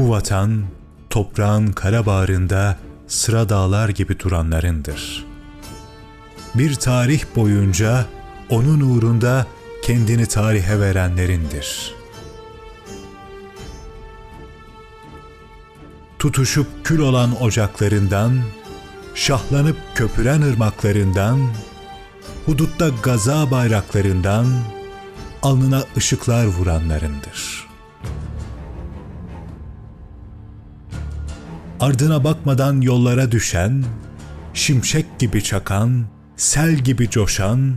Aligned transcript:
Bu 0.00 0.10
vatan, 0.10 0.64
toprağın 1.10 1.72
kara 1.72 2.06
bağrında 2.06 2.78
sıra 3.06 3.48
dağlar 3.48 3.88
gibi 3.88 4.18
duranlarındır. 4.18 5.26
Bir 6.54 6.74
tarih 6.74 7.24
boyunca 7.36 8.06
onun 8.50 8.80
uğrunda 8.80 9.46
kendini 9.82 10.26
tarihe 10.26 10.80
verenlerindir. 10.80 11.94
Tutuşup 16.18 16.66
kül 16.84 16.98
olan 16.98 17.42
ocaklarından, 17.42 18.40
şahlanıp 19.14 19.76
köpüren 19.94 20.42
ırmaklarından, 20.42 21.50
hudutta 22.46 22.88
gaza 23.02 23.50
bayraklarından, 23.50 24.46
alnına 25.42 25.84
ışıklar 25.96 26.44
vuranlarındır. 26.44 27.69
Ardına 31.80 32.24
bakmadan 32.24 32.80
yollara 32.80 33.32
düşen, 33.32 33.84
şimşek 34.54 35.18
gibi 35.18 35.44
çakan, 35.44 36.04
sel 36.36 36.74
gibi 36.74 37.10
coşan, 37.10 37.74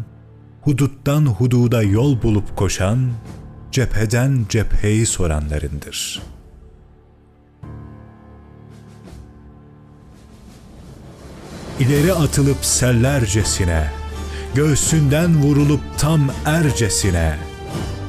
huduttan 0.62 1.26
hududa 1.26 1.84
yol 1.84 2.22
bulup 2.22 2.58
koşan, 2.58 3.12
cepheden 3.72 4.46
cepheyi 4.50 5.06
soranlarındır. 5.06 6.22
İleri 11.80 12.14
atılıp 12.14 12.66
sellercesine, 12.66 13.92
göğsünden 14.56 15.44
vurulup 15.44 15.82
tam 15.98 16.32
ercesine, 16.46 17.38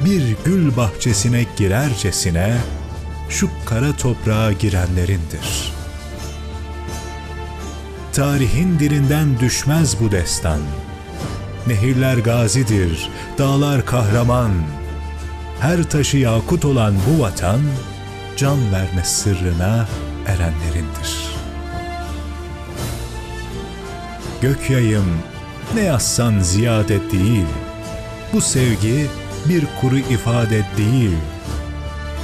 bir 0.05 0.36
gül 0.44 0.77
bahçesine 0.77 1.46
girercesine, 1.56 2.56
şu 3.28 3.50
kara 3.66 3.96
toprağa 3.96 4.52
girenlerindir. 4.52 5.73
Tarihin 8.14 8.78
dilinden 8.78 9.38
düşmez 9.40 10.00
bu 10.00 10.12
destan. 10.12 10.60
Nehirler 11.66 12.18
gazidir, 12.18 13.10
dağlar 13.38 13.86
kahraman. 13.86 14.50
Her 15.60 15.82
taşı 15.82 16.16
yakut 16.16 16.64
olan 16.64 16.94
bu 17.08 17.22
vatan, 17.22 17.60
can 18.36 18.72
verme 18.72 19.04
sırrına 19.04 19.88
erenlerindir. 20.26 21.28
Gök 24.42 24.70
yayım 24.70 25.18
ne 25.74 25.80
yazsan 25.80 26.38
ziyade 26.40 27.10
değil. 27.10 27.46
Bu 28.32 28.40
sevgi 28.40 29.06
bir 29.48 29.64
kuru 29.80 29.98
ifade 29.98 30.66
değil. 30.76 31.16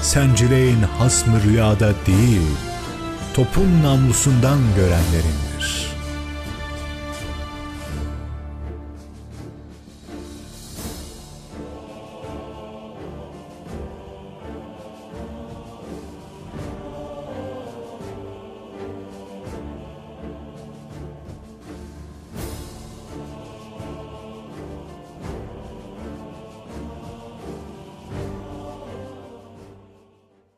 Sencileyin 0.03 0.83
hasmı 0.83 1.43
rüyada 1.43 1.93
değil. 2.07 2.57
Topun 3.35 3.83
namlusundan 3.83 4.59
görenlerindir.'' 4.77 6.00